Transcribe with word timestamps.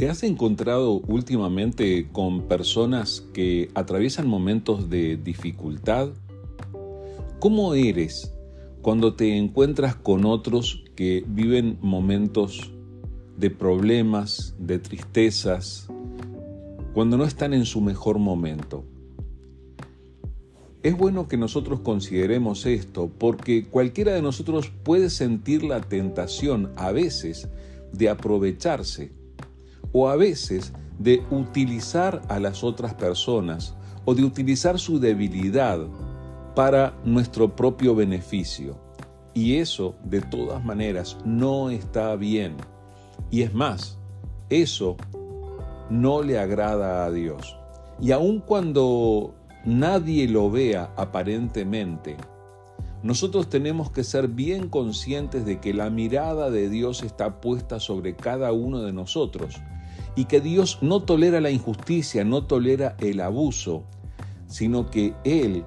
¿Te 0.00 0.08
has 0.08 0.22
encontrado 0.22 0.92
últimamente 1.08 2.08
con 2.10 2.44
personas 2.48 3.22
que 3.34 3.68
atraviesan 3.74 4.26
momentos 4.26 4.88
de 4.88 5.18
dificultad? 5.18 6.08
¿Cómo 7.38 7.74
eres 7.74 8.32
cuando 8.80 9.12
te 9.12 9.36
encuentras 9.36 9.94
con 9.94 10.24
otros 10.24 10.84
que 10.96 11.22
viven 11.26 11.76
momentos 11.82 12.72
de 13.36 13.50
problemas, 13.50 14.54
de 14.58 14.78
tristezas, 14.78 15.86
cuando 16.94 17.18
no 17.18 17.24
están 17.24 17.52
en 17.52 17.66
su 17.66 17.82
mejor 17.82 18.18
momento? 18.18 18.84
Es 20.82 20.96
bueno 20.96 21.28
que 21.28 21.36
nosotros 21.36 21.80
consideremos 21.80 22.64
esto 22.64 23.10
porque 23.18 23.66
cualquiera 23.66 24.14
de 24.14 24.22
nosotros 24.22 24.72
puede 24.82 25.10
sentir 25.10 25.62
la 25.62 25.82
tentación 25.82 26.72
a 26.76 26.90
veces 26.90 27.50
de 27.92 28.08
aprovecharse 28.08 29.19
o 29.92 30.08
a 30.08 30.16
veces 30.16 30.72
de 30.98 31.22
utilizar 31.30 32.22
a 32.28 32.38
las 32.38 32.62
otras 32.62 32.94
personas 32.94 33.74
o 34.04 34.14
de 34.14 34.24
utilizar 34.24 34.78
su 34.78 35.00
debilidad 35.00 35.80
para 36.54 36.94
nuestro 37.04 37.54
propio 37.56 37.94
beneficio. 37.94 38.78
Y 39.32 39.56
eso, 39.56 39.94
de 40.04 40.20
todas 40.20 40.64
maneras, 40.64 41.16
no 41.24 41.70
está 41.70 42.16
bien. 42.16 42.56
Y 43.30 43.42
es 43.42 43.54
más, 43.54 43.98
eso 44.48 44.96
no 45.88 46.22
le 46.22 46.38
agrada 46.38 47.04
a 47.04 47.10
Dios. 47.10 47.56
Y 48.00 48.12
aun 48.12 48.40
cuando 48.40 49.34
nadie 49.64 50.28
lo 50.28 50.50
vea 50.50 50.92
aparentemente, 50.96 52.16
nosotros 53.02 53.48
tenemos 53.48 53.90
que 53.90 54.04
ser 54.04 54.28
bien 54.28 54.68
conscientes 54.68 55.46
de 55.46 55.60
que 55.60 55.72
la 55.72 55.88
mirada 55.88 56.50
de 56.50 56.68
Dios 56.68 57.02
está 57.02 57.40
puesta 57.40 57.80
sobre 57.80 58.16
cada 58.16 58.52
uno 58.52 58.82
de 58.82 58.92
nosotros 58.92 59.60
y 60.16 60.24
que 60.24 60.40
Dios 60.40 60.78
no 60.80 61.00
tolera 61.00 61.40
la 61.40 61.50
injusticia, 61.50 62.24
no 62.24 62.44
tolera 62.44 62.96
el 63.00 63.20
abuso, 63.20 63.84
sino 64.48 64.90
que 64.90 65.14
Él, 65.24 65.64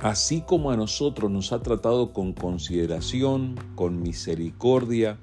así 0.00 0.42
como 0.42 0.70
a 0.70 0.76
nosotros 0.76 1.30
nos 1.30 1.52
ha 1.52 1.62
tratado 1.62 2.12
con 2.12 2.32
consideración, 2.32 3.54
con 3.74 4.02
misericordia, 4.02 5.18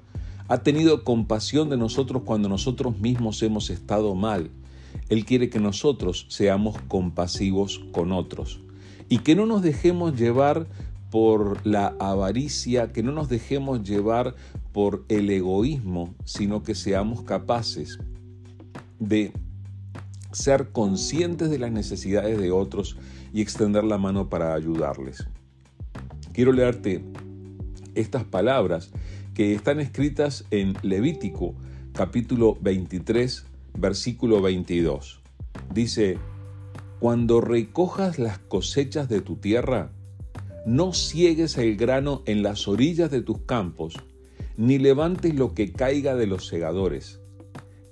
ha 0.48 0.58
tenido 0.58 1.04
compasión 1.04 1.70
de 1.70 1.76
nosotros 1.76 2.22
cuando 2.24 2.48
nosotros 2.48 2.98
mismos 2.98 3.42
hemos 3.42 3.70
estado 3.70 4.14
mal. 4.14 4.50
Él 5.08 5.24
quiere 5.24 5.50
que 5.50 5.60
nosotros 5.60 6.26
seamos 6.28 6.76
compasivos 6.88 7.80
con 7.92 8.12
otros 8.12 8.60
y 9.08 9.18
que 9.18 9.36
no 9.36 9.46
nos 9.46 9.62
dejemos 9.62 10.16
llevar 10.16 10.66
por 11.10 11.64
la 11.64 11.94
avaricia, 12.00 12.92
que 12.92 13.02
no 13.02 13.12
nos 13.12 13.28
dejemos 13.28 13.82
llevar 13.82 14.34
por 14.72 15.04
el 15.08 15.30
egoísmo, 15.30 16.14
sino 16.24 16.62
que 16.62 16.74
seamos 16.74 17.22
capaces 17.22 17.98
de 18.98 19.32
ser 20.32 20.68
conscientes 20.70 21.50
de 21.50 21.58
las 21.58 21.72
necesidades 21.72 22.38
de 22.38 22.50
otros 22.50 22.96
y 23.32 23.40
extender 23.40 23.84
la 23.84 23.98
mano 23.98 24.28
para 24.28 24.54
ayudarles. 24.54 25.26
Quiero 26.32 26.52
leerte 26.52 27.02
estas 27.94 28.24
palabras 28.24 28.90
que 29.34 29.54
están 29.54 29.80
escritas 29.80 30.44
en 30.50 30.74
Levítico 30.82 31.54
capítulo 31.92 32.58
23 32.60 33.46
versículo 33.78 34.40
22. 34.40 35.20
Dice, 35.72 36.18
cuando 36.98 37.40
recojas 37.40 38.18
las 38.18 38.38
cosechas 38.38 39.08
de 39.08 39.20
tu 39.20 39.36
tierra, 39.36 39.90
no 40.66 40.92
ciegues 40.92 41.58
el 41.58 41.76
grano 41.76 42.22
en 42.26 42.42
las 42.42 42.66
orillas 42.68 43.10
de 43.10 43.22
tus 43.22 43.38
campos, 43.40 43.94
ni 44.56 44.78
levantes 44.78 45.34
lo 45.34 45.54
que 45.54 45.72
caiga 45.72 46.14
de 46.14 46.26
los 46.26 46.46
segadores. 46.46 47.20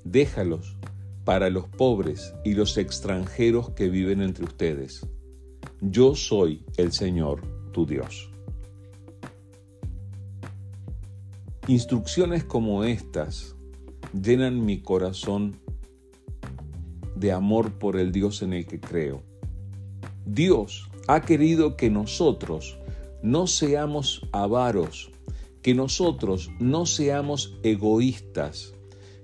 Déjalos 0.04 0.73
para 1.24 1.50
los 1.50 1.68
pobres 1.68 2.34
y 2.44 2.54
los 2.54 2.76
extranjeros 2.76 3.70
que 3.70 3.88
viven 3.88 4.20
entre 4.20 4.44
ustedes. 4.44 5.06
Yo 5.80 6.14
soy 6.14 6.64
el 6.76 6.92
Señor, 6.92 7.40
tu 7.72 7.86
Dios. 7.86 8.30
Instrucciones 11.66 12.44
como 12.44 12.84
estas 12.84 13.56
llenan 14.12 14.64
mi 14.64 14.80
corazón 14.80 15.56
de 17.16 17.32
amor 17.32 17.72
por 17.78 17.96
el 17.96 18.12
Dios 18.12 18.42
en 18.42 18.52
el 18.52 18.66
que 18.66 18.80
creo. 18.80 19.22
Dios 20.26 20.90
ha 21.06 21.22
querido 21.22 21.76
que 21.76 21.90
nosotros 21.90 22.78
no 23.22 23.46
seamos 23.46 24.26
avaros, 24.32 25.10
que 25.62 25.74
nosotros 25.74 26.50
no 26.60 26.84
seamos 26.84 27.56
egoístas, 27.62 28.74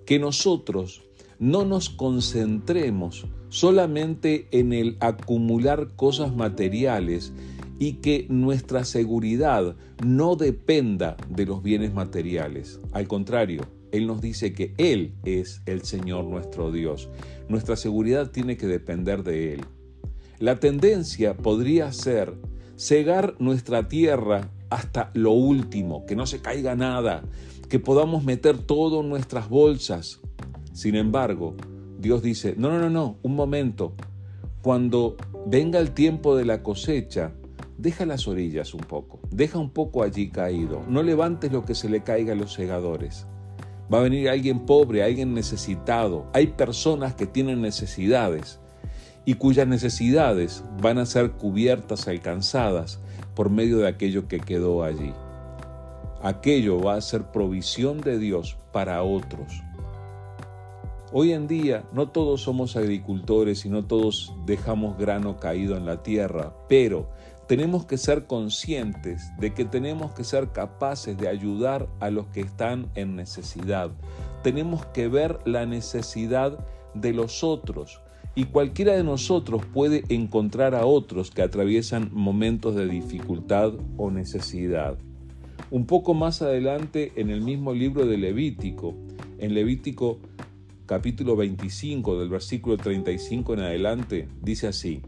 que 0.07 0.19
nosotros 0.19 1.03
no 1.41 1.65
nos 1.65 1.89
concentremos 1.89 3.27
solamente 3.49 4.47
en 4.53 4.73
el 4.75 4.97
acumular 5.01 5.89
cosas 5.97 6.37
materiales 6.37 7.33
y 7.79 7.95
que 7.95 8.27
nuestra 8.29 8.85
seguridad 8.85 9.75
no 10.05 10.37
dependa 10.37 11.17
de 11.31 11.47
los 11.47 11.63
bienes 11.63 11.95
materiales. 11.95 12.79
Al 12.93 13.09
contrario, 13.09 13.63
Él 13.91 14.07
nos 14.07 14.21
dice 14.21 14.53
que 14.53 14.75
Él 14.77 15.15
es 15.25 15.63
el 15.65 15.83
Señor 15.83 16.27
nuestro 16.27 16.71
Dios. 16.71 17.09
Nuestra 17.49 17.75
seguridad 17.75 18.31
tiene 18.31 18.59
que 18.59 18.67
depender 18.67 19.25
de 19.25 19.55
Él. 19.55 19.65
La 20.39 20.61
tendencia 20.61 21.39
podría 21.39 21.91
ser 21.93 22.35
cegar 22.77 23.35
nuestra 23.39 23.89
tierra 23.89 24.51
hasta 24.69 25.11
lo 25.15 25.33
último, 25.33 26.05
que 26.05 26.17
no 26.17 26.27
se 26.27 26.41
caiga 26.41 26.77
nada, 26.77 27.25
que 27.71 27.79
podamos 27.79 28.25
meter 28.25 28.59
todo 28.59 29.01
en 29.01 29.09
nuestras 29.09 29.49
bolsas, 29.49 30.21
sin 30.73 30.95
embargo, 30.95 31.57
Dios 31.99 32.23
dice, 32.23 32.55
no, 32.57 32.71
no, 32.71 32.79
no, 32.79 32.91
no, 32.91 33.19
un 33.23 33.35
momento. 33.35 33.95
Cuando 34.63 35.17
venga 35.47 35.79
el 35.79 35.93
tiempo 35.93 36.37
de 36.37 36.45
la 36.45 36.63
cosecha, 36.63 37.33
deja 37.79 38.07
las 38.07 38.29
orillas 38.29 38.75
un 38.75 38.81
poco, 38.81 39.21
deja 39.31 39.59
un 39.59 39.71
poco 39.71 40.03
allí 40.03 40.31
caído, 40.31 40.83
no 40.89 41.03
levantes 41.03 41.51
lo 41.51 41.65
que 41.65 41.75
se 41.75 41.89
le 41.89 42.03
caiga 42.03 42.33
a 42.33 42.37
los 42.37 42.53
segadores. 42.53 43.27
Va 43.93 43.99
a 43.99 44.03
venir 44.03 44.29
alguien 44.29 44.67
pobre, 44.67 45.03
alguien 45.03 45.35
necesitado. 45.35 46.27
Hay 46.33 46.49
personas 46.49 47.15
que 47.15 47.27
tienen 47.27 47.61
necesidades 47.61 48.61
y 49.25 49.35
cuyas 49.35 49.67
necesidades 49.67 50.63
van 50.81 50.99
a 50.99 51.07
ser 51.07 51.33
cubiertas, 51.33 52.07
alcanzadas 52.07 53.01
por 53.35 53.51
medio 53.51 53.79
de 53.79 53.89
aquello 53.89 54.29
que 54.29 54.39
quedó 54.39 54.85
allí. 54.85 55.13
Aquello 56.23 56.79
va 56.81 56.95
a 56.95 57.01
ser 57.01 57.33
provisión 57.33 58.01
de 58.01 58.19
Dios 58.19 58.59
para 58.73 59.03
otros. 59.03 59.63
Hoy 61.13 61.33
en 61.33 61.49
día 61.49 61.83
no 61.93 62.09
todos 62.09 62.43
somos 62.43 62.77
agricultores 62.77 63.65
y 63.65 63.69
no 63.69 63.85
todos 63.85 64.33
dejamos 64.47 64.97
grano 64.97 65.41
caído 65.41 65.77
en 65.77 65.85
la 65.85 66.05
tierra, 66.05 66.55
pero 66.69 67.09
tenemos 67.49 67.85
que 67.85 67.99
ser 67.99 68.29
conscientes 68.29 69.33
de 69.41 69.53
que 69.53 69.65
tenemos 69.65 70.13
que 70.13 70.23
ser 70.23 70.53
capaces 70.53 71.19
de 71.19 71.27
ayudar 71.27 71.89
a 71.99 72.11
los 72.11 72.29
que 72.29 72.43
están 72.43 72.93
en 72.95 73.17
necesidad. 73.17 73.91
Tenemos 74.45 74.87
que 74.87 75.09
ver 75.09 75.41
la 75.47 75.67
necesidad 75.67 76.65
de 76.95 77.13
los 77.13 77.43
otros 77.43 78.01
y 78.37 78.45
cualquiera 78.45 78.93
de 78.93 79.03
nosotros 79.03 79.67
puede 79.67 80.05
encontrar 80.11 80.77
a 80.77 80.87
otros 80.87 81.33
que 81.33 81.43
atraviesan 81.43 82.11
momentos 82.13 82.77
de 82.77 82.87
dificultad 82.87 83.73
o 83.97 84.13
necesidad. 84.13 84.97
Un 85.73 85.87
poco 85.87 86.15
más 86.15 86.41
adelante 86.41 87.13
en 87.17 87.31
el 87.31 87.43
mismo 87.43 87.75
libro 87.75 88.07
de 88.07 88.17
Levítico, 88.17 88.95
en 89.39 89.55
Levítico 89.55 90.21
capítulo 90.91 91.37
25 91.37 92.19
del 92.19 92.29
versículo 92.29 92.77
35 92.77 93.55
en 93.55 93.61
adelante, 93.61 94.29
dice 94.43 94.67
así, 94.67 95.03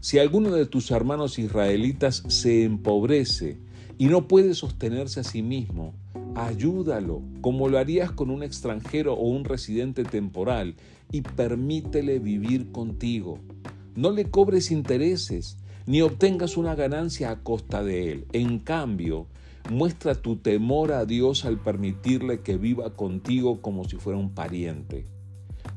Si 0.00 0.18
alguno 0.18 0.52
de 0.52 0.64
tus 0.64 0.90
hermanos 0.90 1.38
israelitas 1.38 2.22
se 2.28 2.64
empobrece 2.64 3.58
y 3.98 4.06
no 4.06 4.26
puede 4.26 4.54
sostenerse 4.54 5.20
a 5.20 5.24
sí 5.24 5.42
mismo, 5.42 5.92
ayúdalo 6.34 7.20
como 7.42 7.68
lo 7.68 7.78
harías 7.78 8.10
con 8.10 8.30
un 8.30 8.42
extranjero 8.42 9.12
o 9.12 9.28
un 9.28 9.44
residente 9.44 10.02
temporal 10.02 10.76
y 11.12 11.20
permítele 11.20 12.18
vivir 12.18 12.72
contigo. 12.72 13.38
No 13.96 14.12
le 14.12 14.30
cobres 14.30 14.70
intereses 14.70 15.58
ni 15.84 16.00
obtengas 16.00 16.56
una 16.56 16.74
ganancia 16.74 17.30
a 17.32 17.42
costa 17.42 17.84
de 17.84 18.12
él. 18.12 18.24
En 18.32 18.60
cambio, 18.60 19.26
Muestra 19.70 20.14
tu 20.14 20.36
temor 20.36 20.92
a 20.92 21.04
Dios 21.06 21.44
al 21.44 21.58
permitirle 21.58 22.40
que 22.40 22.56
viva 22.56 22.94
contigo 22.94 23.60
como 23.60 23.84
si 23.84 23.96
fuera 23.96 24.18
un 24.18 24.32
pariente. 24.32 25.06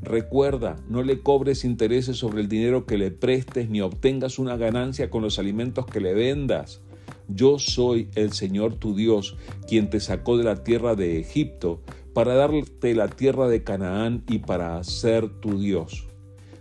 Recuerda, 0.03 0.75
no 0.87 1.01
le 1.01 1.21
cobres 1.21 1.65
intereses 1.65 2.17
sobre 2.17 2.41
el 2.41 2.47
dinero 2.47 2.85
que 2.85 2.99
le 2.99 3.09
prestes 3.09 3.69
ni 3.69 3.81
obtengas 3.81 4.37
una 4.37 4.57
ganancia 4.57 5.09
con 5.09 5.23
los 5.23 5.39
alimentos 5.39 5.87
que 5.87 5.99
le 5.99 6.13
vendas. 6.13 6.81
Yo 7.27 7.57
soy 7.57 8.09
el 8.15 8.31
Señor 8.31 8.75
tu 8.75 8.95
Dios, 8.95 9.37
quien 9.67 9.89
te 9.89 9.99
sacó 9.99 10.37
de 10.37 10.43
la 10.43 10.63
tierra 10.63 10.95
de 10.95 11.19
Egipto 11.19 11.81
para 12.13 12.35
darte 12.35 12.93
la 12.93 13.07
tierra 13.07 13.47
de 13.47 13.63
Canaán 13.63 14.23
y 14.27 14.39
para 14.39 14.83
ser 14.83 15.29
tu 15.39 15.59
Dios. 15.59 16.07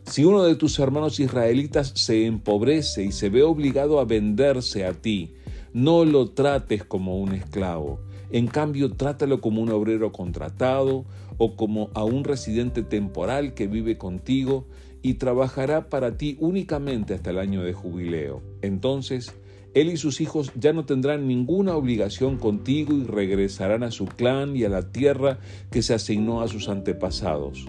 Si 0.05 0.25
uno 0.25 0.45
de 0.45 0.57
tus 0.57 0.79
hermanos 0.79 1.21
israelitas 1.21 1.93
se 1.95 2.25
empobrece 2.25 3.05
y 3.05 3.13
se 3.13 3.29
ve 3.29 3.43
obligado 3.43 4.01
a 4.01 4.07
venderse 4.07 4.87
a 4.87 4.95
ti, 4.95 5.35
No 5.79 6.05
lo 6.05 6.31
trates 6.31 6.83
como 6.83 7.21
un 7.21 7.35
esclavo. 7.35 8.01
En 8.33 8.49
cambio, 8.49 8.95
trátalo 8.95 9.41
como 9.41 9.63
un 9.63 9.71
obrero 9.71 10.11
contratado 10.11 11.05
o 11.37 11.55
como 11.55 11.91
a 11.95 12.03
un 12.03 12.25
residente 12.25 12.83
temporal 12.83 13.55
que 13.55 13.69
vive 13.69 13.97
contigo 13.97 14.67
y 15.03 15.15
trabajará 15.15 15.89
para 15.89 16.17
ti 16.17 16.37
únicamente 16.41 17.15
hasta 17.15 17.31
el 17.31 17.39
año 17.39 17.63
de 17.63 17.75
jubileo. 17.75 18.43
Entonces, 18.61 19.37
él 19.73 19.89
y 19.91 19.97
sus 19.97 20.21
hijos 20.21 20.51
ya 20.57 20.73
no 20.73 20.85
tendrán 20.85 21.29
ninguna 21.29 21.77
obligación 21.77 22.39
contigo 22.39 22.93
y 22.93 23.05
regresarán 23.05 23.85
a 23.85 23.93
su 23.93 24.07
clan 24.07 24.57
y 24.57 24.65
a 24.65 24.69
la 24.69 24.91
tierra 24.91 25.39
que 25.71 25.83
se 25.83 25.95
asignó 25.95 26.41
a 26.41 26.49
sus 26.49 26.69
antepasados. 26.69 27.67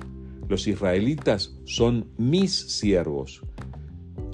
Los 0.48 0.68
israelitas 0.68 1.54
son 1.66 2.08
mis 2.18 2.56
siervos, 2.56 3.44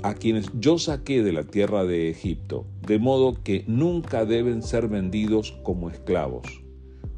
a 0.06 0.14
quienes 0.14 0.52
yo 0.60 0.78
saqué 0.78 1.24
de 1.24 1.34
la 1.34 1.46
tierra 1.46 1.84
de 1.84 2.12
Egipto, 2.12 2.68
de 2.86 3.00
modo 3.00 3.42
que 3.42 3.64
nunca 3.66 4.24
deben 4.24 4.62
ser 4.62 4.88
vendidos 4.88 5.58
como 5.64 5.90
esclavos. 5.90 6.62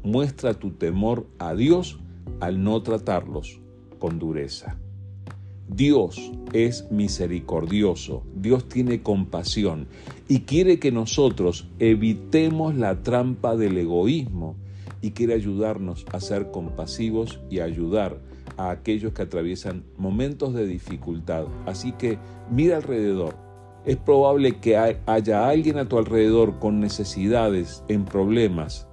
Muestra 0.02 0.54
tu 0.54 0.70
temor 0.70 1.26
a 1.38 1.54
Dios 1.54 1.98
al 2.40 2.64
no 2.64 2.82
tratarlos 2.82 3.60
con 3.98 4.18
dureza. 4.18 4.78
Dios 5.68 6.32
es 6.54 6.90
misericordioso, 6.90 8.22
Dios 8.34 8.66
tiene 8.70 9.02
compasión 9.02 9.86
y 10.26 10.40
quiere 10.40 10.78
que 10.78 10.90
nosotros 10.90 11.68
evitemos 11.78 12.74
la 12.74 13.02
trampa 13.02 13.54
del 13.54 13.76
egoísmo 13.76 14.56
y 15.02 15.10
quiere 15.10 15.34
ayudarnos 15.34 16.06
a 16.10 16.20
ser 16.20 16.50
compasivos 16.50 17.38
y 17.50 17.60
ayudar 17.60 18.18
aquellos 18.58 19.12
que 19.12 19.22
atraviesan 19.22 19.84
momentos 19.96 20.52
de 20.54 20.66
dificultad. 20.66 21.46
Así 21.66 21.92
que 21.92 22.18
mira 22.50 22.76
alrededor. 22.76 23.36
Es 23.84 23.96
probable 23.96 24.58
que 24.58 24.76
haya 24.76 25.48
alguien 25.48 25.78
a 25.78 25.88
tu 25.88 25.98
alrededor 25.98 26.58
con 26.58 26.80
necesidades, 26.80 27.82
en 27.88 28.04
problemas, 28.04 28.86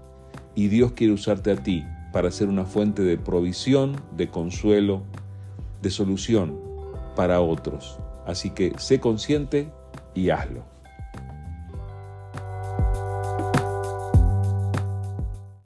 y 0.54 0.70
Dios 0.70 0.94
quiere 0.94 1.14
usarte 1.14 1.52
a 1.52 1.58
ti 1.58 1.84
para 2.14 2.32
ser 2.32 2.48
una 2.48 2.66
fuente 2.66 3.02
de 3.02 3.18
provisión, 3.18 3.96
de 4.16 4.30
consuelo, 4.30 5.02
de 5.82 5.90
solución 5.90 6.58
para 7.16 7.42
otros. 7.42 8.00
Así 8.26 8.52
que 8.52 8.74
sé 8.78 9.00
consciente 9.00 9.70
y 10.14 10.30
hazlo. 10.30 10.75